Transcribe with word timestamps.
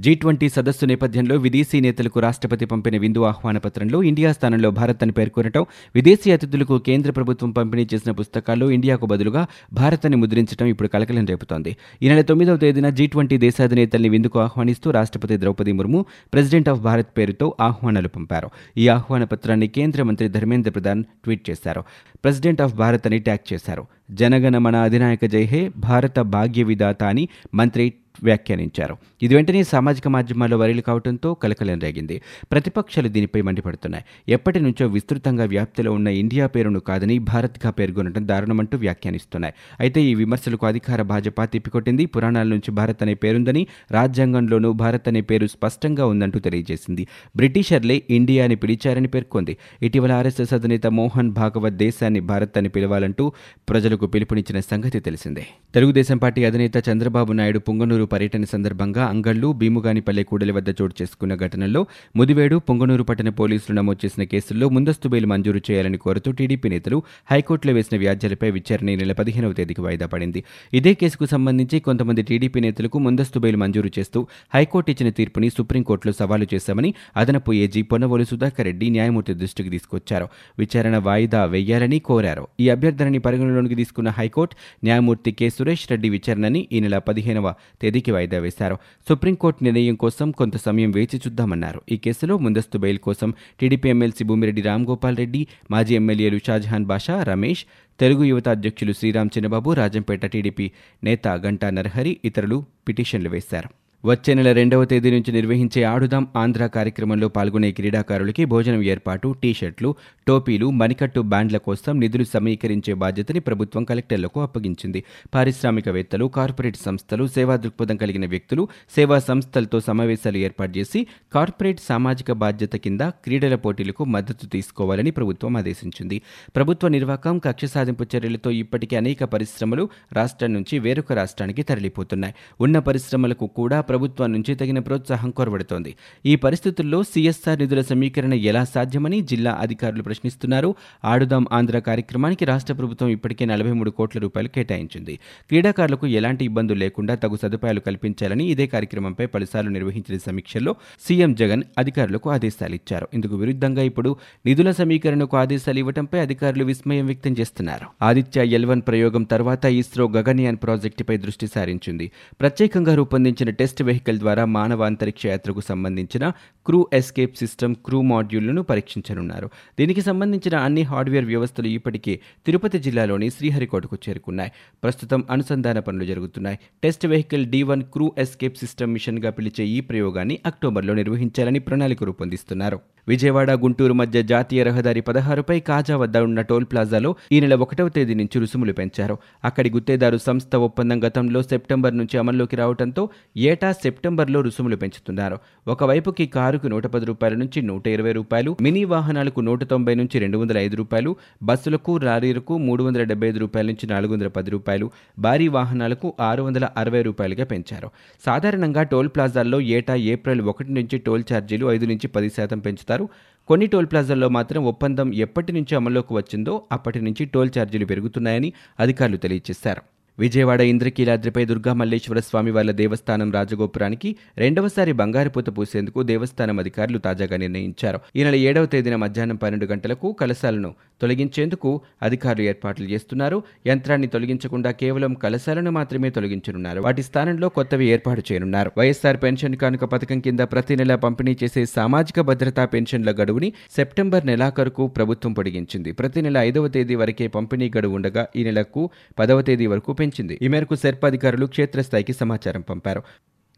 G 0.00 0.14
twenty 0.14 0.48
సదస్సు 0.48 0.86
నేపథ్యంలో 0.86 1.36
విదేశీ 1.36 1.80
నేతలకు 1.80 2.20
రాష్ట్రపతి 2.20 2.64
పంపిన 2.64 2.96
విందు 2.96 3.20
ఆహ్వాన 3.20 3.58
పత్రంలో 3.58 4.02
ఇండియా 4.02 4.32
స్థానంలో 4.32 4.70
భారత్ 4.70 5.02
అని 5.02 5.12
పేర్కొనటం 5.12 5.66
విదేశీ 5.94 6.32
అతిథులకు 6.32 6.78
కేంద్ర 6.78 7.10
ప్రభుత్వం 7.10 7.50
పంపిణీ 7.50 7.86
చేసిన 7.94 8.12
పుస్తకాల్లో 8.12 8.70
ఇండియాకు 8.70 9.06
బదులుగా 9.06 9.46
భారత్ 9.72 10.06
అని 10.06 10.16
ముద్రించడం 10.16 10.66
ఇప్పుడు 10.66 10.88
కలకలం 10.88 11.26
రేపుతోంది. 11.26 11.76
ఈ 12.02 12.08
నెల 12.08 12.20
తొమ్మిదవ 12.20 12.56
తేదీన 12.56 12.88
జీ 12.88 13.06
ట్వంటీ 13.06 13.38
దేశాధినేతల్ని 13.38 14.08
విందుకు 14.08 14.38
ఆహ్వానిస్తూ 14.38 14.90
రాష్ట్రపతి 14.90 15.36
ద్రౌపది 15.36 15.72
ముర్ము 15.72 16.06
ప్రెసిడెంట్ 16.32 16.68
ఆఫ్ 16.68 16.80
భారత్ 16.80 17.18
పేరుతో 17.18 17.56
ఆహ్వానాలు 17.60 18.08
పంపారు. 18.08 18.50
ఈ 18.76 18.88
ఆహ్వాన 18.88 19.24
పత్రాన్ని 19.24 19.68
కేంద్ర 19.68 20.02
మంత్రి 20.02 20.28
ధర్మేంద్ర 20.28 20.70
ప్రధాన్ 20.70 21.04
ట్వీట్ 21.04 21.50
చేశారు. 21.50 21.80
ప్రెసిడెంట్ 22.24 22.62
ఆఫ్ 22.62 22.74
భారత్ 22.74 23.06
అని 23.06 23.18
ట్యాగ్ 23.18 23.52
చేశారు. 23.52 23.86
జనగణమన 24.10 24.76
అధినాయక 24.76 25.24
జైహే 25.24 25.70
భారత 25.76 26.20
భాగ్య 26.20 26.62
విధాత 26.62 27.02
అని 27.02 27.28
మంత్రి 27.54 27.92
వ్యాఖ్యానించారు. 28.22 28.96
ఇది 29.22 29.34
వెంటనే 29.34 29.62
సామాజిక 29.62 30.08
మాధ్యమాల్లో 30.08 30.56
వైరల్ 30.56 30.80
కావడంతో 30.80 31.34
కలకలం 31.34 31.78
రేగింది. 31.78 32.20
ప్రతిపక్షాలు 32.52 33.08
దీనిపై 33.08 33.40
మండిపడుతున్నాయి. 33.40 34.04
ఎప్పటి 34.28 34.60
నుంచో 34.60 34.86
విస్తృతంగా 34.86 35.44
వ్యాప్తిలో 35.44 35.92
ఉన్న 35.92 36.08
ఇండియా 36.08 36.46
పేరును 36.46 36.80
కాదని 36.80 37.18
భారత్గా 37.18 37.70
పేర్కొనడం 37.70 38.28
దారుణమంటూ 38.28 38.78
వ్యాఖ్యానిస్తున్నాయి. 38.78 39.54
అయితే 39.80 40.02
ఈ 40.02 40.14
విమర్శలకు 40.14 40.66
అధికార 40.66 41.02
భాజపా 41.02 41.44
తిప్పికొట్టింది. 41.44 42.06
పురాణాల 42.06 42.46
నుంచి 42.46 42.70
భారత్ 42.70 43.02
అనే 43.02 43.14
పేరుందని 43.14 43.66
రాజ్యాంగంలోనూ 43.90 44.72
భారత్ 44.72 45.08
అనే 45.08 45.20
పేరు 45.20 45.46
స్పష్టంగా 45.46 46.06
ఉందంటూ 46.06 46.38
తెలియజేసింది. 46.38 47.06
బ్రిటిషర్లే 47.36 48.02
ఇండియా 48.10 48.44
అని 48.44 48.54
పిలిచారని 48.54 49.08
పేర్కొంది. 49.08 49.56
ఇటీవల 49.82 50.12
ఆర్ఎస్ఎస్ 50.12 50.52
అధినేత 50.52 50.86
మోహన్ 50.86 51.30
భాగవత్ 51.30 51.74
దేశాన్ని 51.74 52.20
భారత్ 52.20 52.58
అని 52.58 52.68
పిలవాలంటూ 52.68 53.32
ప్రజలకు 53.68 54.06
పిలుపునిచ్చిన 54.06 54.60
సంగతి 54.60 55.00
తెలిసిందే. 55.00 55.46
తెలుగుదేశం 55.74 56.18
పార్టీ 56.18 56.44
అధినేత 56.44 56.88
చంద్రబాబు 56.88 57.32
నాయుడు 57.32 57.58
పొంగనూరు 57.58 57.99
పర్యటన 58.06 58.44
సందర్భంగా 58.44 59.06
అంగళ్ళు 59.06 59.52
భీముగానిపల్లె 59.52 60.22
కూడలి 60.22 60.52
వద్ద 60.52 60.68
చోటు 60.68 60.94
చేసుకున్న 61.02 61.34
ఘటనలో 61.34 61.86
ముదివేడు 62.16 62.56
పొంగనూరు 62.56 63.02
పట్టణ 63.02 63.28
పోలీసులు 63.28 63.76
నమోదు 63.76 64.06
చేసిన 64.06 64.22
కేసుల్లో 64.22 64.68
ముందస్తు 64.68 65.08
బెయిల్ 65.08 65.26
మంజూరు 65.26 65.60
చేయాలని 65.70 65.98
కోరుతూ 65.98 66.32
టీడీపీ 66.32 66.68
నేతలు 66.68 67.02
హైకోర్టులో 67.30 67.74
వేసిన 67.74 67.98
వ్యాజ్యాలపై 67.98 68.50
విచారణ 68.50 68.88
ఈ 68.88 68.96
నెల 68.96 69.12
పదిహేనవ 69.12 69.52
తేదీకి 69.52 69.80
వాయిదా 69.80 70.06
పడింది. 70.06 70.44
ఇదే 70.74 70.94
కేసుకు 70.94 71.26
సంబంధించి 71.26 71.80
కొంతమంది 71.80 72.22
టీడీపీ 72.22 72.60
నేతలకు 72.60 72.98
ముందస్తు 72.98 73.38
బెయిల్ 73.38 73.56
మంజూరు 73.56 73.90
చేస్తూ 73.98 74.26
హైకోర్టు 74.54 74.90
ఇచ్చిన 74.90 75.10
తీర్పుని 75.10 75.50
సుప్రీంకోర్టులో 75.50 76.12
సవాలు 76.12 76.46
చేశామని 76.54 76.94
అదనపు 77.16 77.52
ఏజీ 77.52 77.82
పొన్నవోలు 77.82 78.24
సుధాకర్ 78.24 78.66
రెడ్డి 78.66 78.90
న్యాయమూర్తి 78.90 79.34
దృష్టికి 79.34 79.70
తీసుకొచ్చారు. 79.70 80.28
విచారణ 80.58 80.96
వాయిదా 80.98 81.44
వేయాలని 81.44 81.98
కోరారు. 81.98 82.48
ఈ 82.60 82.68
అభ్యర్థనని 82.68 83.18
పరిగణలోనికి 83.18 83.74
తీసుకున్న 83.74 84.08
హైకోర్టు 84.08 84.56
న్యాయమూర్తి 84.84 85.32
కె. 85.32 85.48
సురేష్ 85.48 85.90
రెడ్డి 85.90 86.08
విచారణని 86.08 86.68
ఈ 86.72 86.80
నెల 86.80 86.98
పదిహేనవ 86.98 87.54
తేదీకి 87.90 88.10
వాయిదా 88.14 88.38
వేశారు. 88.38 88.76
సుప్రీంకోర్టు 89.08 89.60
నిర్ణయం 89.64 89.94
కోసం 90.02 90.30
కొంత 90.30 90.56
సమయం 90.56 90.90
వేచి 90.96 91.16
చూద్దామన్నారు. 91.24 91.80
ఈ 91.94 91.96
కేసులో 92.04 92.34
ముందస్తు 92.44 92.78
బెయిల్ 92.78 93.00
కోసం 93.06 93.30
టీడీపీ 93.60 93.88
ఎమ్మెల్సీ 93.88 94.24
భూమిరెడ్డి 94.30 94.62
రామ్గోపాల్ 94.62 95.16
రెడ్డి 95.16 95.40
మాజీ 95.70 95.94
ఎమ్మెల్యేలు 95.94 96.38
షాజహాన్ 96.46 96.86
బాషా 96.92 97.16
రమేష్ 97.22 97.62
తెలుగు 98.00 98.24
యువత 98.24 98.48
అధ్యక్షులు 98.48 98.92
శ్రీరామ్ 98.92 99.34
చిన్నబాబు 99.36 99.72
రాజంపేట 99.72 100.26
టీడీపీ 100.26 100.66
నేత 101.04 101.28
గంటా 101.46 101.70
నరహరి 101.70 102.12
ఇతరులు 102.24 102.58
పిటిషన్లు 102.88 103.28
వేశారు. 103.28 103.70
వచ్చే 104.04 104.34
నెల 104.34 104.52
రెండవ 104.52 104.84
తేదీ 104.84 105.10
నుంచి 105.10 105.32
నిర్వహించే 105.32 105.82
ఆడుదాం 105.82 106.28
ఆంధ్ర 106.36 106.66
కార్యక్రమంలో 106.66 107.28
పాల్గొనే 107.28 107.72
క్రీడాకారులకి 107.72 108.44
భోజనం 108.44 108.82
ఏర్పాటు 108.82 109.34
టీషర్ట్లు 109.42 109.94
టోపీలు 110.26 110.70
మణికట్టు 110.70 111.20
బ్యాండ్ల 111.20 111.56
కోసం 111.56 112.00
నిధులు 112.00 112.24
సమీకరించే 112.24 112.94
బాధ్యతని 112.94 113.40
ప్రభుత్వం 113.40 113.84
కలెక్టర్లకు 113.84 114.40
అప్పగించింది. 114.40 115.04
పారిశ్రామికవేత్తలు 115.34 116.26
కార్పొరేట్ 116.26 116.76
సంస్థలు 116.76 117.26
సేవా 117.26 117.56
దృక్పథం 117.56 117.96
కలిగిన 117.96 118.26
వ్యక్తులు 118.26 118.68
సేవా 118.96 119.18
సంస్థలతో 119.18 119.80
సమావేశాలు 119.80 120.36
ఏర్పాటు 120.36 120.78
చేసి 120.78 121.06
కార్పొరేట్ 121.32 121.80
సామాజిక 121.88 122.32
బాధ్యత 122.32 122.72
కింద 122.76 123.00
క్రీడల 123.00 123.54
పోటీలకు 123.54 124.04
మద్దతు 124.04 124.46
తీసుకోవాలని 124.46 125.10
ప్రభుత్వం 125.10 125.56
ఆదేశించింది. 125.56 126.22
ప్రభుత్వ 126.56 126.88
నిర్వాహకం 126.88 127.38
కక్ష 127.38 127.64
సాధింపు 127.64 128.06
చర్యలతో 128.16 128.50
ఇప్పటికే 128.50 128.96
అనేక 128.96 129.24
పరిశ్రమలు 129.24 129.88
రాష్ట్రం 130.12 130.52
నుంచి 130.52 130.78
వేరొక 130.78 131.12
రాష్ట్రానికి 131.12 131.62
తరలిపోతున్నాయి. 131.62 132.34
ఉన్న 132.60 132.78
పరిశ్రమలకు 132.78 133.46
కూడా 133.46 133.80
ప్రభుత్వం 133.90 134.28
నుంచి 134.32 134.54
తగిన 134.54 134.78
ప్రోత్సాహం 134.78 135.30
కోరబడుతోంది. 135.30 135.92
ఈ 136.26 136.34
పరిస్థితుల్లో 136.36 137.02
సీఎస్ఆర్ 137.02 137.58
నిధుల 137.58 137.80
సమీకరణ 137.80 138.34
ఎలా 138.50 138.64
సాధ్యమని 138.64 139.20
జిల్లా 139.20 139.52
అధికారులు 139.60 140.02
ప్రశ్నిస్తున్నారు. 140.02 140.70
ఆడుదాం 141.04 141.44
ఆంధ్ర 141.52 141.78
కార్యక్రమానికి 141.78 142.44
రాష్ట్ర 142.44 142.74
ప్రభుత్వం 142.74 143.08
ఇప్పటికే 143.08 143.44
నలభై 143.44 143.72
మూడు 143.72 143.90
కోట్ల 143.90 144.20
రూపాయలు 144.20 144.48
కేటాయించింది. 144.48 145.14
క్రీడాకారులకు 145.48 146.06
ఎలాంటి 146.06 146.44
ఇబ్బందులు 146.44 146.78
లేకుండా 146.78 147.14
తగు 147.14 147.36
సదుపాయాలు 147.42 147.80
కల్పించాలని 147.80 148.44
ఇదే 148.44 148.66
కార్యక్రమంపై 148.66 149.26
పలుసార్లు 149.26 149.70
నిర్వహించిన 149.70 150.18
సమీక్షల్లో 150.26 150.74
సీఎం 151.08 151.34
జగన్ 151.34 151.62
అధికారులకు 151.78 152.30
ఆదేశాలు 152.30 152.74
ఇచ్చారు. 152.74 153.08
ఇందుకు 153.14 153.36
విరుద్ధంగా 153.36 153.82
ఇప్పుడు 153.82 154.16
నిధుల 154.46 154.70
సమీకరణకు 154.70 155.36
ఆదేశాలు 155.36 155.78
ఇవ్వడంపై 155.78 156.18
అధికారులు 156.20 156.64
విస్మయం 156.64 157.06
వ్యక్తం 157.06 157.32
చేస్తున్నారు. 157.40 157.86
ఆదిత్య 158.02 158.44
ఎల్వన్ 158.58 158.82
ప్రయోగం 158.88 159.22
తర్వాత 159.22 159.64
ఇస్రో 159.64 160.08
గగన్యాన్ 160.08 160.56
ప్రాజెక్టుపై 160.56 161.16
దృష్టి 161.16 161.46
సారించింది. 161.46 162.10
ప్రత్యేకంగా 162.40 162.94
రూపొందించిన 162.94 163.50
టెస్ట్ 163.50 163.79
వెహికల్ 163.82 164.18
ద్వారా 164.18 164.44
మానవ 164.44 164.82
అంతరిక్ష 164.82 165.26
యాత్రకు 165.26 165.60
సంబంధించిన 165.60 166.32
క్రూ 166.66 166.86
ఎస్కేప్ 166.92 167.36
సిస్టమ్ 167.36 167.74
క్రూ 167.74 168.00
మాడ్యూళ్ళను 168.00 168.62
పరీక్షించనున్నారు. 168.62 169.50
దీనికి 169.78 170.00
సంబంధించిన 170.00 170.56
అన్ని 170.56 170.82
హార్డ్వేర్ 170.82 171.24
వ్యవస్థలు 171.24 171.66
ఇప్పటికే 171.66 172.20
తిరుపతి 172.46 172.78
జిల్లాలోని 172.78 173.30
శ్రీహరికోటకు 173.30 173.98
చేరుకున్నాయి. 174.08 174.52
ప్రస్తుతం 174.82 175.24
అనుసంధాన 175.30 175.78
పనులు 175.78 176.04
జరుగుతున్నాయి. 176.04 176.58
Test 176.84 177.06
vehicle 177.06 177.46
D 177.46 177.62
one 177.62 177.82
crew 177.82 178.12
escape 178.18 178.56
system 178.56 178.92
మిషన్గా 178.92 179.30
పిలిచే 179.30 179.64
ఈ 179.64 179.80
ప్రయోగాన్ని 179.80 180.38
అక్టోబర్లో 180.46 180.94
నిర్వహించాలని 180.94 181.58
ప్రణాళిక 181.58 182.04
రూపొందిస్తున్నారు. 182.04 182.80
విజయవాడ 183.08 183.50
గుంటూరు 183.50 183.92
మధ్య 183.92 184.22
జాతీయ 184.22 184.62
రహదారి 184.62 185.00
పదహారుపై 185.00 185.60
కాజా 185.60 185.96
వద్ద 185.96 186.16
ఉన్న 186.16 186.40
టోల్ 186.40 186.64
ప్లాజాలో 186.64 187.16
ఈ 187.32 187.40
నెల 187.40 187.54
ఒకటవ 187.54 187.88
తేదీ 187.88 188.14
నుంచి 188.14 188.40
రుసుములు 188.40 188.72
పెంచారు. 188.72 189.18
అక్కడి 189.44 189.70
గుత్తేదారు 189.70 190.16
సంస్థ 190.16 190.56
ఒప్పందం 190.56 191.04
గతంలో 191.04 191.42
సెప్టెంబర్ 191.42 191.96
నుంచి 191.96 192.18
అమల్లోకి 192.18 192.56
రావడంతో 192.56 193.08
ఏటా 193.36 193.69
సెప్టెంబర్లో 193.72 194.40
రుసుములు 194.40 194.76
పెంచుతున్నారు. 194.76 195.38
ఒకవైపుకి 195.68 196.26
కారుకు 196.26 196.66
నూట 196.66 196.86
పది 196.86 197.06
రూపాయల 197.06 197.34
నుంచి 197.34 197.62
నూట 197.62 197.86
ఇరవై 197.86 198.12
రూపాయలు 198.12 198.56
మినీ 198.60 198.84
వాహనాలకు 198.84 199.40
నూట 199.40 199.64
తొంభై 199.64 199.94
నుంచి 199.94 200.18
రెండు 200.18 200.38
వందల 200.38 200.58
ఐదు 200.58 200.76
రూపాయలు 200.76 201.16
బస్సులకు 201.42 201.96
రారీలకు 201.96 202.58
మూడు 202.58 202.84
వందల 202.84 203.02
డెబ్బై 203.02 203.28
ఐదు 203.28 203.38
రూపాయల 203.38 203.66
నుంచి 203.66 203.86
నాలుగు 203.86 204.12
వందల 204.12 204.28
పది 204.28 204.50
రూపాయలు 204.50 204.90
భారీ 205.18 205.48
వాహనాలకు 205.48 206.14
ఆరు 206.20 206.42
వందల 206.42 206.68
అరవై 206.76 207.02
రూపాయలుగా 207.02 207.44
పెంచారు. 207.44 207.90
సాధారణంగా 208.26 208.82
టోల్ 208.82 209.08
ప్లాజాల్లో 209.08 209.60
ఏటా 209.60 209.94
ఏప్రిల్ 209.94 210.40
ఒకటి 210.40 210.72
నుంచి 210.72 210.98
టోల్ 210.98 211.24
ఛార్జీలు 211.32 211.66
ఐదు 211.66 211.86
నుంచి 211.86 212.08
పది 212.08 212.30
శాతం 212.30 212.58
పెంచుతారు. 212.58 213.08
కొన్ని 213.48 213.66
టోల్ 213.66 213.86
ప్లాజాల్లో 213.86 214.28
మాత్రం 214.28 214.64
ఒప్పందం 214.64 215.14
ఎప్పటి 215.14 215.52
నుంచి 215.52 215.76
అమల్లోకి 215.76 216.14
వచ్చిందో 216.14 216.62
అప్పటి 216.72 217.00
నుంచి 217.00 217.24
టోల్ 217.24 217.50
ఛార్జీలు 217.58 217.84
పెరుగుతున్నాయని 217.84 218.52
అధికారులు 218.80 219.16
తెలియజేశారు. 219.16 219.99
విజయవాడ 220.18 220.60
ఇంద్రకీలాద్రిపై 220.60 221.44
దుర్గా 221.44 221.72
మల్లేశ్వర 221.72 222.18
స్వామి 222.18 222.50
వార్ల 222.50 222.70
దేవస్థానం 222.70 223.32
రాజగోపురానికి 223.32 224.16
రెండవసారి 224.38 224.92
బంగారుపూత 224.92 225.58
పూసేందుకు 225.58 226.02
దేవస్థానం 226.02 226.58
అధికారులు 226.58 226.98
తాజాగా 226.98 227.36
నిర్ణయించారు. 227.36 228.00
ఈ 228.16 228.24
నెల 228.24 228.34
ఏడవ 228.34 228.66
తేదీన 228.66 228.96
మధ్యాహ్నం 228.96 229.36
పన్నెండు 229.36 229.66
గంటలకు 229.66 230.12
కలశాలను 230.12 230.74
తొలగించేందుకు 231.02 231.80
అధికారులు 232.02 232.44
ఏర్పాట్లు 232.44 232.86
చేస్తున్నారు. 232.86 233.42
యంత్రాన్ని 233.66 234.06
తొలగించకుండా 234.06 234.70
కేవలం 234.70 235.14
కలశాలను 235.14 235.70
మాత్రమే 235.70 236.10
తొలగించనున్నారు. 236.10 236.80
వాటి 236.80 237.02
స్థానంలో 237.02 237.48
కొత్తవి 237.48 237.86
ఏర్పాటు 237.86 238.22
చేయనున్నారు. 238.32 238.72
వైఎస్ఆర్ 238.78 239.16
పెన్షన్ 239.16 239.56
కానుక 239.56 239.84
పథకం 239.84 240.20
కింద 240.20 240.40
ప్రతి 240.40 240.76
నెల 240.76 240.94
పంపిణీ 240.94 241.36
చేసే 241.42 241.64
సామాజిక 241.64 242.20
భద్రతా 242.20 242.64
పెన్షన్ల 242.64 243.10
గడువుని 243.10 243.52
సెప్టెంబర్ 243.76 244.26
నెలాఖరుకు 244.26 244.86
ప్రభుత్వం 244.86 245.32
పొడిగించింది. 245.32 245.92
ప్రతి 245.92 246.22
నెల 246.22 246.38
ఐదవ 246.38 246.68
తేదీ 246.68 246.94
వరకే 246.94 247.26
పంపిణీ 247.26 247.70
గడువు 247.78 247.94
ఉండగా 247.94 248.28
ఈ 248.36 248.44
నెలకు 248.44 248.90
పదవ 249.18 249.42
తేదీ 249.42 249.66
వరకు 249.66 249.92
పెంచింది 250.00 250.36
ఈ 250.42 250.48
మేరకు 250.54 250.74
సెర్ప్ 250.84 251.04
అధికారులు 251.10 251.46
క్షేత్రస్థాయికి 251.54 252.14
సమాచారం 252.22 252.64
పంపారు. 252.70 253.02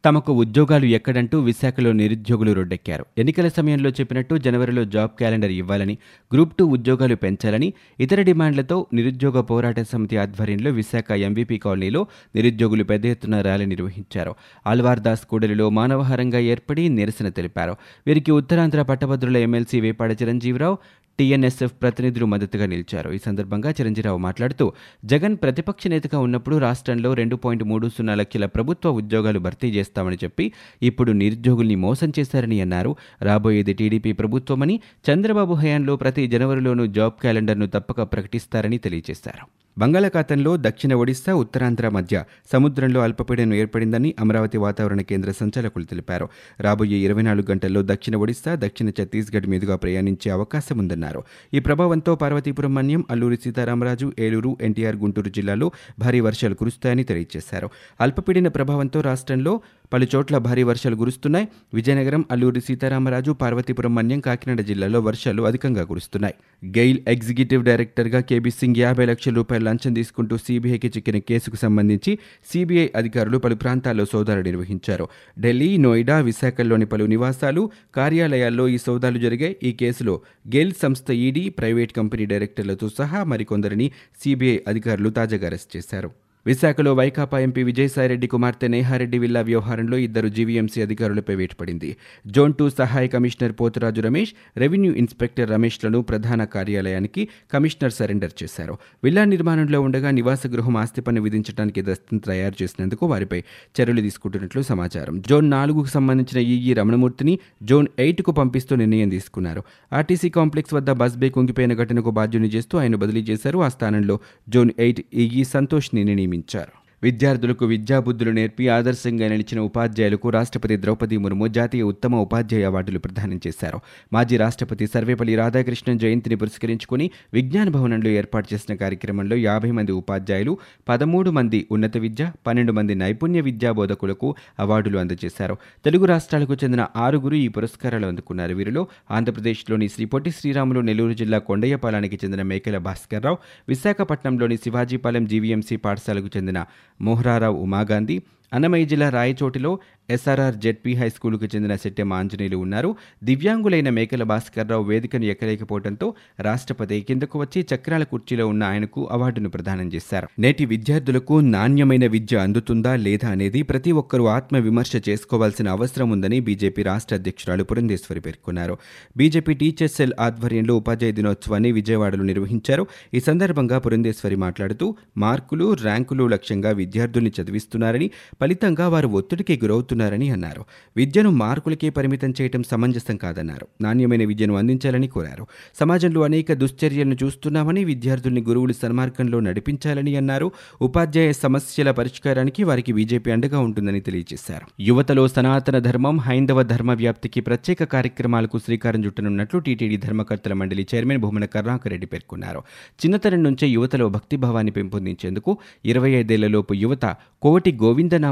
తమకు 0.04 0.32
ఉద్యోగాలు 0.32 0.86
ఎక్కడంటూ 0.86 1.36
విశాఖలో 1.40 1.90
నిరుద్యోగులు 1.92 2.52
రోడ్డెక్కారు. 2.52 3.04
ఎన్నికల 3.18 3.48
సమయంలో 3.48 3.90
చెప్పినట్టు 3.90 4.34
జనవరిలో 4.36 4.82
జాబ్ 4.84 5.12
క్యాలెండర్ 5.18 5.50
ఇవ్వాలని 5.50 5.94
గ్రూప్ 6.34 6.54
టూ 6.58 6.64
ఉద్యోగాలు 6.66 7.14
పెంచాలని 7.14 7.68
ఇతర 8.00 8.22
డిమాండ్లతో 8.22 8.86
నిరుద్యోగ 8.94 9.40
పోరాట 9.40 9.80
సమితి 9.92 10.16
ఆధ్వర్యంలో 10.16 10.70
విశాఖ 10.70 11.10
ఎంవీపీ 11.28 11.58
కాలనీలో 11.58 12.02
నిరుద్యోగులు 12.36 12.84
పెద్ద 12.84 13.06
ఎత్తున 13.06 13.40
ర్యాలీ 13.40 13.66
నిర్వహించారు. 13.66 14.32
ఆల్వార్ 14.66 15.00
దాస్ 15.00 15.24
కూడలిలో 15.26 15.68
మానవహారంగా 15.70 16.38
ఏర్పడి 16.54 16.88
నిరసన 16.88 17.28
తెలిపారు. 17.28 17.76
వీరికి 18.06 18.32
ఉత్తరాంధ్ర 18.40 18.82
పట్టభద్రుల 18.82 19.36
ఎమ్మెల్సీ 19.36 19.80
వేపాడ 19.80 20.10
చిరంజీవిరావు 20.22 20.76
టీఎన్ఎస్ఎఫ్ 21.18 21.74
ప్రతినిధులు 21.82 22.26
మద్దతుగా 22.26 22.66
నిలిచారు. 22.66 23.08
ఈ 23.12 23.18
సందర్భంగా 23.26 23.70
చిరంజీరావు 23.70 24.18
మాట్లాడుతూ 24.26 24.66
జగన్ 25.04 25.34
ప్రతిపక్ష 25.36 25.86
నేతగా 25.86 26.18
ఉన్నప్పుడు 26.18 26.56
రాష్ట్రంలో 26.66 27.10
రెండు 27.14 27.36
పాయింట్ 27.36 27.64
మూడు 27.64 27.86
సున్నా 27.96 28.14
లక్షల 28.14 28.46
ప్రభుత్వ 28.56 28.90
ఉద్యోగాలు 29.00 29.38
భర్తీ 29.38 29.68
చేస్తారు 29.68 29.91
చేస్తామని 29.92 30.18
చెప్పి 30.24 30.52
ఇప్పుడు 30.82 31.12
నిరుద్యోగుల్ని 31.12 31.76
మోసం 31.76 32.12
చేశారని 32.18 32.60
అన్నారు. 32.60 32.96
రాబోయేది 33.22 33.72
టీడీపీ 33.72 34.12
ప్రభుత్వమని 34.12 34.80
చంద్రబాబు 35.06 35.54
హయాంలో 35.54 35.96
ప్రతి 35.96 36.26
జనవరిలోనూ 36.26 36.86
జాబ్ 36.86 37.20
క్యాలెండర్ను 37.20 37.66
తప్పక 37.66 38.02
ప్రకటిస్తారని 38.12 38.78
తెలియజేశారు. 38.78 39.44
బంగాళాఖాతంలో 39.78 40.56
దక్షిణ 40.56 40.94
ఒడిశా 40.94 41.34
ఉత్తరాంధ్ర 41.34 41.88
మధ్య 41.88 42.24
సముద్రంలో 42.52 43.00
అల్పపీడనం 43.00 43.54
ఏర్పడిందని 43.54 44.14
అమరావతి 44.20 44.58
వాతావరణ 44.58 45.00
కేంద్ర 45.00 45.32
సంచాలకులు 45.32 45.84
తెలిపారు. 45.84 46.28
రాబోయే 46.60 46.96
ఇరవై 46.96 47.22
నాలుగు 47.22 47.50
గంటల్లో 47.50 47.82
దక్షిణ 47.84 48.16
ఒడిశా 48.16 48.54
దక్షిణ 48.54 48.88
ఛత్తీస్గఢ్ 48.88 49.46
మీదుగా 49.46 49.76
ప్రయాణించే 49.76 50.30
అవకాశం 50.30 50.78
ఉందన్నారు. 50.78 51.22
ఈ 51.54 51.58
ప్రభావంతో 51.58 52.14
పార్వతీపురం 52.14 52.74
మన్యం 52.74 53.04
అల్లూరి 53.10 53.36
సీతారామరాజు 53.36 54.12
ఏలూరు 54.18 54.56
ఎన్టీఆర్ 54.62 54.96
గుంటూరు 54.96 55.28
జిల్లాలో 55.28 55.72
భారీ 55.98 56.20
వర్షాలు 56.20 56.54
కురుస్తాయని 56.54 57.04
తెలియజేశారు. 57.04 57.70
అల్పపీడన 58.00 58.48
ప్రభావంతో 58.48 59.00
రాష్ట్రంలో 59.00 59.60
పలు 59.92 60.06
చోట్ల 60.14 60.38
భారీ 60.38 60.62
వర్షాలు 60.62 60.96
కురుస్తున్నాయి. 60.96 61.48
విజయనగరం 61.74 62.24
అల్లూరి 62.30 62.60
సీతారామరాజు 62.60 63.32
పార్వతీపురం 63.32 63.94
మన్యం 63.94 64.20
కాకినాడ 64.20 64.60
జిల్లాలో 64.60 65.00
వర్షాలు 65.00 65.42
అధికంగా 65.42 65.84
కురుస్తున్నాయి. 65.84 66.34
గెయిల్ 66.66 66.98
ఎగ్జిక్యూటివ్ 67.08 67.64
డైరెక్టర్గా 67.64 68.20
కేబీ 68.20 68.50
సింగ్ 68.50 68.76
యాభై 68.78 69.06
లక్షల 69.06 69.34
రూపాయలు 69.34 69.61
లంచం 69.62 69.92
తీసుకుంటూ 69.92 70.36
సీబీఐకి 70.36 70.88
చిక్కిన 70.96 71.18
కేసుకు 71.18 71.56
సంబంధించి 71.56 72.12
సీబీఐ 72.52 72.86
అధికారులు 72.96 73.38
పలు 73.38 73.54
ప్రాంతాల్లో 73.54 74.04
సోదాలు 74.04 74.42
నిర్వహించారు. 74.42 75.06
ఢిల్లీ 75.40 75.70
నోయిడా 75.76 76.18
విశాఖల్లోని 76.20 76.86
పలు 76.86 77.04
నివాసాలు 77.04 77.64
కార్యాలయాల్లో 77.94 78.66
ఈ 78.68 78.78
సోదాలు 78.78 79.18
జరిగాయి. 79.18 79.56
ఈ 79.62 79.72
కేసులో 79.72 80.16
గెల్ 80.56 80.74
సంస్థ 80.82 81.10
ఈడీ 81.26 81.48
ప్రైవేట్ 81.48 81.92
కంపెనీ 81.92 82.26
డైరెక్టర్లతో 82.26 82.88
సహా 82.98 83.22
మరికొందరిని 83.24 83.88
సీబీఐ 84.24 84.58
అధికారులు 84.68 85.10
తాజాగా 85.10 85.46
అరెస్ట్ 85.46 85.76
చేశారు. 85.76 86.12
విశాఖలో 86.46 86.94
వైకాపా 86.94 87.38
ఎంపీ 87.38 87.62
విజయసాయిరెడ్డి 87.62 88.26
కుమార్తె 88.26 88.68
నేహారెడ్డి 88.68 89.18
విల్లా 89.18 89.40
వ్యవహారంలో 89.40 89.96
ఇద్దరు 89.96 90.28
జీవీఎంసీ 90.28 90.82
అధికారులపై 90.82 91.34
వేటుపడింది 91.34 91.96
జోన్ 92.26 92.54
టూ 92.54 92.70
సహాయ 92.70 93.06
commissioner 93.08 93.52
Poturaju 93.60 94.00
Ramesh 94.00 94.32
revenue 94.56 94.92
inspector 94.92 95.50
రమేష్లను 95.50 96.02
ప్రధాన 96.02 96.44
కార్యాలయానికి 96.44 97.28
కమిషనర్ 97.52 97.92
సరెండర్ 97.92 98.42
చేశారు. 98.42 98.78
విల్లా 99.04 99.24
నిర్మాణంలో 99.24 99.80
ఉండగా 99.80 100.10
నివాస 100.10 100.46
గృహం 100.46 100.76
ఆస్తి 100.76 101.00
పన్ను 101.00 101.22
విధించడానికి 101.22 101.82
దస్తిని 101.82 102.20
తయారు 102.20 102.62
చేసినందుకు 102.62 103.06
వారిపై 103.06 103.42
చర్యలు 103.80 104.00
తీసుకుంటున్నట్లు 104.00 104.62
సమాచారం. 104.62 105.22
జోన్ 105.28 105.50
నాలుగుకు 105.50 105.86
సంబంధించిన 105.86 106.46
ఈఈ 106.46 106.74
రమణమూర్తిని 106.74 107.38
జోన్ 107.62 107.86
ఎయిట్కు 107.98 108.32
పంపిస్తూ 108.32 108.76
నిర్ణయం 108.76 109.08
తీసుకున్నారు. 109.08 109.62
ఆర్టీసీ 109.92 110.28
కాంప్లెక్స్ 110.28 110.74
వద్ద 110.74 110.90
బస్ 110.90 111.16
బే 111.16 111.28
కుంగిపోయిన 111.28 111.74
ఘటనకు 111.74 112.10
బాధ్యుని 112.10 112.48
చేస్తూ 112.48 112.78
ఆయన 112.78 112.96
బదిలీ 112.96 113.20
చేశారు. 113.20 113.58
ఆ 113.58 113.68
స్థానంలో 113.68 114.20
జోన్ 114.48 114.70
ఎయిట్ 114.78 115.00
ఈఈ 115.14 115.44
సంతోష్ని 115.44 116.04
నియమించారు 116.04 116.31
నియమించారు. 116.32 116.81
విద్యార్థులకు 117.02 117.64
విద్యాబుద్ధులు 117.64 118.30
నేర్పి 118.30 118.68
ఆదర్శంగా 118.68 119.28
నిలిచిన 119.28 119.60
ఉపాధ్యాయులకు 119.60 120.30
రాష్ట్రపతి 120.30 120.76
ద్రౌపది 120.76 121.16
ముర్ము 121.16 121.46
జాతీయ 121.46 121.82
ఉత్తమ 121.82 122.16
ఉపాధ్యాయ 122.16 122.64
అవార్డులు 122.64 122.98
ప్రదానం 122.98 123.40
చేశారు. 123.46 123.80
మాజీ 124.12 124.36
రాష్ట్రపతి 124.36 124.86
సర్వేపల్లి 124.86 125.36
రాధాకృష్ణన్ 125.36 125.98
జయంతిని 125.98 126.36
పురస్కరించుకుని 126.36 127.10
విజ్ఞాన 127.34 127.68
భవనంలో 127.68 128.10
ఏర్పాటు 128.10 128.54
చేసిన 128.54 128.74
కార్యక్రమంలో 128.74 129.36
యాభై 129.36 129.70
మంది 129.70 129.92
ఉపాధ్యాయులు 129.92 130.58
పదమూడు 130.88 131.30
మంది 131.30 131.66
ఉన్నత 131.70 131.96
విద్య 131.96 132.32
పన్నెండు 132.46 132.72
మంది 132.72 132.94
నైపుణ్య 132.94 133.40
విద్యా 133.40 133.72
బోధకులకు 133.72 134.34
అవార్డులు 134.58 134.98
అందజేశారు. 134.98 135.56
తెలుగు 135.84 136.04
రాష్ట్రాలకు 136.04 136.54
చెందిన 136.54 136.86
ఆరుగురు 136.96 137.34
ఈ 137.34 137.48
పురస్కారాలు 137.48 138.06
అందుకున్నారు. 138.06 138.54
వీరిలో 138.54 138.86
ఆంధ్రప్రదేశ్లోని 139.10 139.88
శ్రీ 139.88 140.04
పొట్టి 140.04 140.30
శ్రీరాములు 140.30 140.80
నెల్లూరు 140.80 141.12
జిల్లా 141.12 141.38
కొండయ్యపాలానికి 141.38 142.18
చెందిన 142.24 142.42
మేకల 142.42 142.78
భాస్కర్రావు 142.78 143.38
విశాఖపట్నంలోని 143.68 144.56
శివాజీపాలెం 144.56 145.26
జీవీఎంసీ 145.26 145.76
పాఠశాలకు 145.76 146.30
చెందిన 146.36 146.64
మోహరారావు 147.02 147.56
ఉమాగాంధీ 147.58 148.16
అన్నమయ్య 148.52 148.84
జిల్లా 148.84 149.08
రాయచోటిలో 149.08 149.78
ఎస్ఆర్ఆర్ 150.10 150.54
జెడ్పీ 150.54 150.94
హై 150.94 151.08
స్కూలుకు 151.08 151.44
చెందిన 151.44 151.76
శెట్టెం 151.76 152.12
ఆంజనేయులు 152.12 152.56
ఉన్నారు. 152.56 152.96
దివ్యాంగులైన 153.24 153.88
మేకల 153.88 154.22
భాస్కర్రావు 154.22 154.84
వేదికను 154.84 155.24
ఎక్కలేకపోవడంతో 155.24 156.14
రాష్ట్రపతి 156.40 157.00
కిందకు 157.00 157.38
వచ్చి 157.38 157.66
చక్రాల 157.74 158.02
కుర్చీలో 158.02 158.46
ఉన్న 158.46 158.64
ఆయనకు 158.64 159.08
అవార్డును 159.10 159.50
ప్రదానం 159.50 159.88
చేశారు. 159.88 160.28
నేటి 160.38 160.64
విద్యార్థులకు 160.64 161.40
నాణ్యమైన 161.40 162.06
విద్య 162.06 162.36
అందుతుందా 162.36 162.96
లేదా 162.96 163.28
అనేది 163.28 163.62
ప్రతి 163.62 163.92
ఒక్కరూ 163.92 164.26
ఆత్మ 164.26 164.56
విమర్శ 164.58 164.92
చేసుకోవాల్సిన 165.08 165.68
అవసరం 165.68 166.10
ఉందని 166.10 166.40
బీజేపీ 166.40 166.82
రాష్ట్ర 166.82 167.14
అధ్యక్షురాలు 167.14 167.64
పురంధేశ్వరి 167.64 168.20
పేర్కొన్నారు. 168.20 168.78
బీజేపీ 169.16 169.54
టీచర్స్ 169.54 169.96
సెల్ 169.96 170.12
ఆధ్వర్యంలో 170.20 170.76
ఉపాధ్యాయ 170.76 171.12
దినోత్సవాన్ని 171.12 171.72
విజయవాడలో 171.72 172.24
నిర్వహించారు. 172.24 172.86
ఈ 173.14 173.20
సందర్భంగా 173.20 173.78
పురంధేశ్వరి 173.78 174.36
మాట్లాడుతూ 174.36 174.96
మార్కులు 175.16 175.74
ర్యాంకులు 175.74 176.28
లక్ష్యంగా 176.28 176.70
విద్యార్థుల్ని 176.70 177.32
చదివిస్తున్నారని 177.40 178.10
ఫలితంగా 178.42 178.88
వారు 178.88 179.08
ఒత్తిడికి 179.08 179.60
గురవుతున్నారని 179.64 180.30
అన్నారు. 180.30 180.64
విద్యను 180.96 181.30
మార్కులకే 181.30 181.88
పరిమితం 181.90 182.34
చేయడం 182.40 182.62
సమంజసం 182.62 183.16
కాదన్నారు. 183.16 183.66
నాణ్యమైన 183.80 184.24
విద్యను 184.24 184.54
అందించాలని 184.54 185.08
కోరారు. 185.08 185.46
సమాజంలో 185.80 186.22
అనేక 186.22 186.52
దుశ్చర్యలను 186.52 187.16
చూస్తున్నామని 187.24 187.84
విద్యార్థుల్ని 187.84 188.40
గురువులు 188.40 188.72
సన్మార్గంలో 188.72 189.40
నడిపించాలని 189.40 190.16
అన్నారు. 190.16 190.52
ఉపాధ్యాయ 190.82 191.32
సమస్యల 191.32 191.90
పరిష్కారానికి 191.90 192.64
వారికి 192.64 192.92
బీజేపీ 192.92 193.30
అండగా 193.30 193.58
ఉంటుందని 193.58 194.00
తెలియజేశారు. 194.00 194.82
యువతలో 194.82 195.28
సనాతన 195.28 195.78
ధర్మం 195.78 196.18
హైందవ 196.18 196.62
ధర్మ 196.62 196.92
వ్యాప్తికి 196.92 197.40
ప్రత్యేక 197.40 197.84
కార్యక్రమాలకు 197.84 198.58
శ్రీకారం 198.58 199.04
చుట్టనున్నట్లు 199.04 199.60
టీటీడీ 199.60 199.96
ధర్మకర్తల 199.96 200.52
మండలి 200.52 200.86
చైర్మన్ 200.94 201.18
భూమన 201.18 201.44
కరుణాకర్ 201.44 201.90
రెడ్డి 201.90 202.06
పేర్కొన్నారు. 202.06 202.58
చిన్నతనం 203.04 203.42
నుంచే 203.42 203.68
యువతలో 203.68 204.08
భక్తిభావాన్ని 204.08 204.72
పెంపొందించేందుకు 204.72 205.58
ఇరవై 205.84 206.10
ఐదేళ్ళలోపు 206.10 206.74
యువత 206.74 207.16
కోటి 207.42 207.72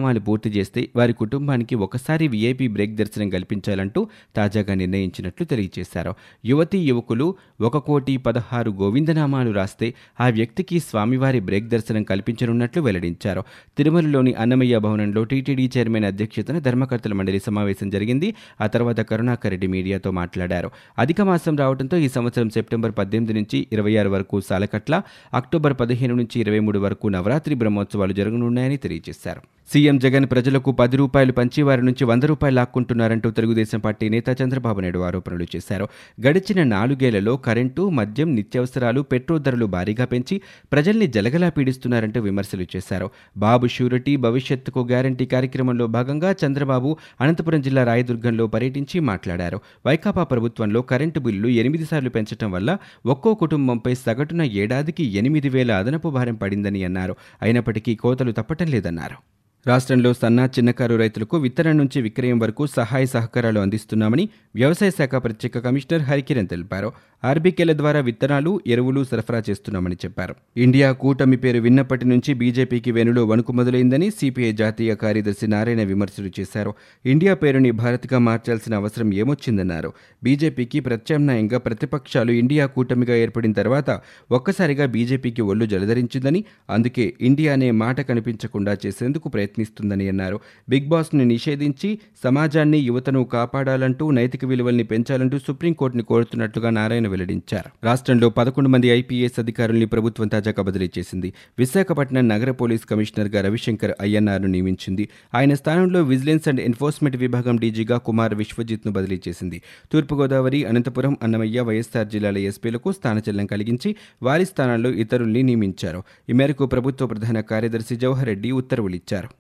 గోవిందనామాలు 0.01 0.21
పూర్తి 0.27 0.49
చేస్తే 0.57 0.81
వారి 0.97 1.13
కుటుంబానికి 1.13 1.75
ఒకసారి 1.85 2.25
వీఐపీ 2.33 2.67
బ్రేక్ 2.75 2.95
దర్శనం 3.01 3.29
కల్పించాలంటూ 3.35 4.01
తాజాగా 4.37 4.75
నిర్ణయించినట్లు 4.75 5.45
తెలియజేశారు. 5.53 6.13
యువతీ 6.45 6.79
యువకులు 6.91 7.27
ఒక 7.61 7.77
కోటి 7.89 8.15
పదహారు 8.27 8.71
గోవిందనామాలు 8.81 9.51
రాస్తే 9.51 9.89
ఆ 10.21 10.27
వ్యక్తికి 10.39 10.77
స్వామివారి 10.89 11.41
బ్రేక్ 11.49 11.69
దర్శనం 11.75 12.03
కల్పించనున్నట్లు 12.03 12.83
వెల్లడించారు. 12.87 13.43
తిరుమలలోని 13.79 14.35
అన్నమయ్య 14.35 14.79
భవనంలో 14.87 15.25
టీటీడీ 15.25 15.67
చైర్మన్ 15.77 16.09
అధ్యక్షతన 16.11 16.59
ధర్మకర్తల 16.69 17.13
మండలి 17.21 17.41
సమావేశం 17.49 17.91
జరిగింది. 17.97 18.31
ఆ 18.61 18.67
తర్వాత 18.67 19.01
కరుణాకర్ 19.13 19.55
రెడ్డి 19.57 19.71
మీడియాతో 19.77 20.11
మాట్లాడారు. 20.21 20.71
అధిక 20.99 21.21
మాసం 21.31 21.57
రావడంతో 21.63 21.99
ఈ 22.07 22.09
సంవత్సరం 22.09 22.51
సెప్టెంబర్ 22.51 22.95
పద్దెనిమిది 22.99 23.37
నుంచి 23.41 23.61
ఇరవై 23.73 23.95
ఆరు 23.97 24.13
వరకు 24.17 24.37
సాలకట్ల 24.41 24.95
అక్టోబర్ 25.35 25.77
పదిహేను 25.81 26.15
నుంచి 26.15 26.37
ఇరవై 26.41 26.63
మూడు 26.67 26.79
వరకు 26.79 27.07
నవరాత్రి 27.09 27.55
బ్రహ్మోత్సవాలు 27.55 28.13
జరగనున్నాయని 28.13 28.77
తెలియజేశారు. 28.77 29.60
సీఎం 29.73 29.99
జగన్ 29.99 30.27
ప్రజలకు 30.27 30.73
పది 30.73 30.97
రూపాయలు 30.97 31.33
పంచి 31.33 31.63
వారి 31.63 31.83
నుంచి 31.83 32.05
వంద 32.05 32.25
రూపాయలు 32.25 32.55
లాక్కుంటున్నారంటూ 32.55 33.31
తెలుగుదేశం 33.31 33.81
పార్టీ 33.81 34.09
నేత 34.09 34.43
చంద్రబాబు 34.43 34.81
నాయుడు 34.81 34.99
ఆరోపణలు 34.99 35.47
చేశారు. 35.57 35.89
గడిచిన 36.27 36.63
నాలుగేళ్ళలో 36.63 37.37
కరెంటు 37.37 37.89
మద్యం 37.89 38.35
నిత్యావసరాలు 38.35 39.01
పెట్రోల్ 39.01 39.43
ధరలు 39.43 39.67
భారీగా 39.67 40.05
పెంచి 40.05 40.41
ప్రజల్ని 40.73 41.07
జలగలా 41.07 41.49
పీడిస్తున్నారంటూ 41.49 42.21
విమర్శలు 42.21 42.67
చేశారు. 42.77 43.11
బాబు 43.37 43.67
షూరిటీ 43.67 44.17
భవిష్యత్తుకు 44.17 44.81
గ్యారంటీ 44.81 45.27
కార్యక్రమంలో 45.27 45.87
భాగంగా 45.87 46.35
చంద్రబాబు 46.45 46.97
అనంతపురం 47.21 47.61
జిల్లా 47.61 47.85
రాయదుర్గంలో 47.85 48.47
పర్యటించి 48.47 49.01
మాట్లాడారు. 49.01 49.61
వైకాపా 49.87 50.25
ప్రభుత్వంలో 50.25 50.83
కరెంటు 50.83 51.21
బిల్లులు 51.21 51.49
ఎనిమిది 51.49 51.85
సార్లు 51.85 52.11
పెంచడం 52.11 52.51
వల్ల 52.51 52.79
ఒక్కో 53.07 53.35
కుటుంబంపై 53.35 53.95
సగటున 53.95 54.43
ఏడాదికి 54.43 55.05
ఎనిమిది 55.05 55.49
వేల 55.49 55.73
అదనపు 55.73 56.09
భారం 56.09 56.35
పడిందని 56.35 56.85
అన్నారు. 56.85 57.17
అయినప్పటికీ 57.43 57.95
కోతలు 57.95 58.33
తప్పటం 58.33 58.67
లేదన్నారు. 58.67 59.40
రాష్ట్రంలో 59.67 60.13
సన్న 60.13 60.49
చిన్నకారు 60.59 60.95
రైతులకు 60.97 61.37
విత్తనం 61.37 61.79
నుంచి 61.79 62.03
విక్రయం 62.03 62.39
వరకు 62.39 62.67
సహాయ 62.67 63.07
సహకారాలు 63.07 63.61
అందిస్తున్నామని 63.61 64.29
వ్యవసాయ 64.55 64.91
శాఖ 64.91 65.15
ప్రత్యేక 65.15 65.59
కమిషనర్ 65.59 66.03
హరికిరణ్ 66.03 66.49
తెలిపారు. 66.49 66.93
ఆర్బీకేల 67.25 67.73
ద్వారా 67.77 68.01
విత్తనాలు 68.01 68.61
ఎరువులు 68.67 69.05
సరఫరా 69.05 69.43
చేస్తున్నామని 69.51 69.95
చెప్పారు. 69.95 70.35
ఇండియా 70.57 70.93
కూటమి 70.93 71.37
పేరు 71.37 71.59
విన్నప్పటి 71.59 72.05
నుంచి 72.05 72.35
బీజేపీకి 72.35 72.93
వెనులో 72.93 73.25
వణుకు 73.25 73.53
మొదలైందని 73.53 74.11
సిపిఐ 74.11 74.53
జాతీయ 74.53 74.95
కార్యదర్శి 74.95 75.47
నారాయణ 75.47 75.83
విమర్శలు 75.83 76.31
చేశారు. 76.41 76.75
ఇండియా 77.07 77.35
పేరుని 77.35 77.71
భారత్గా 77.71 78.19
మార్చాల్సిన 78.19 78.75
అవసరం 78.75 79.15
ఏమొచ్చిందన్నారు. 79.15 79.93
బీజేపీకి 80.25 80.81
ప్రత్యామ్నాయంగా 80.81 81.59
ప్రతిపక్షాలు 81.59 82.33
ఇండియా 82.33 82.67
కూటమిగా 82.67 83.17
ఏర్పడిన 83.17 83.53
తర్వాత 83.53 84.01
ఒక్కసారిగా 84.31 84.87
బీజేపీకి 84.87 85.43
ఒళ్ళు 85.43 85.67
జలధరించిందని 85.67 86.45
అందుకే 86.71 87.13
ఇండియా 87.21 87.53
అనే 87.53 87.71
మాట 87.71 88.01
కనిపించకుండా 88.01 88.77
చేసేందుకు 88.87 89.29
ప్రయత్నం 89.29 89.49
ప్రయత్నిస్తుందని 89.51 90.09
అన్నారు. 90.09 90.41
బిగ్ 90.69 90.89
బాస్ని 90.89 91.25
నిషేధించి 91.25 91.99
సమాజాన్ని 92.25 92.79
యువతను 92.79 93.25
కాపాడాలంటూ 93.25 94.11
నైతిక 94.11 94.45
విలువల్ని 94.45 94.85
పెంచాలంటూ 94.85 95.39
సుప్రీంకోర్టుని 95.39 96.03
కోరుతున్నట్లుగా 96.03 96.71
నారాయణ 96.71 97.09
వెల్లడించారు. 97.09 97.71
రాష్ట్రంలో 97.85 98.31
పదకొండు 98.31 98.69
మంది 98.69 98.89
ఐపీఎస్ 98.89 99.41
అధికారుల్ని 99.41 99.87
ప్రభుత్వం 99.87 100.29
తాజాగా 100.29 100.63
బదిలీ 100.63 100.91
చేసింది. 100.99 101.33
విశాఖపట్నం 101.59 102.29
నగర 102.29 102.51
పోలీస్ 102.51 102.85
కమిషనర్గా 102.85 103.41
రవిశంకర్ 103.41 103.95
అయ్యన్నార్ను 104.01 104.49
నియమించింది. 104.49 105.09
ఆయన 105.35 105.55
స్థానంలో 105.55 106.03
విజిలెన్స్ 106.03 106.49
అండ్ 106.49 106.61
ఎన్ఫోర్స్మెంట్ 106.61 107.17
విభాగం 107.17 107.57
డీజీగా 107.57 107.99
కుమార్ 107.99 108.35
విశ్వజిత్ను 108.35 108.93
బదిలీ 108.93 109.21
చేసింది. 109.29 109.63
తూర్పుగోదావరి 109.93 110.65
అనంతపురం 110.65 111.17
అన్నమయ్య 111.23 111.61
వైఎస్సార్ 111.61 112.09
జిల్లాల 112.09 112.39
ఎస్పీలకు 112.39 112.93
స్థానచలనం 112.93 113.47
కలిగించి 113.47 113.97
వారి 114.23 114.45
స్థానాల్లో 114.45 114.91
ఇతరుల్ని 114.91 115.43
నియమించారు. 115.43 116.03
ఈ 116.31 116.33
మేరకు 116.33 116.67
ప్రభుత్వ 116.67 117.07
ప్రధాన 117.07 117.41
కార్యదర్శి 117.41 117.97
జవహర్ 117.97 118.27
రెడ్డి 118.27 118.51
ఉత్తర్వులిచ్చారు. 118.51 119.40